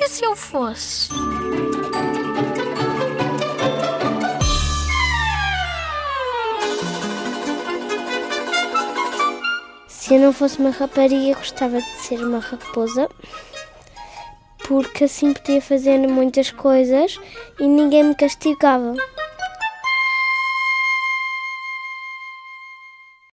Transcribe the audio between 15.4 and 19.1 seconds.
fazer muitas coisas e ninguém me castigava.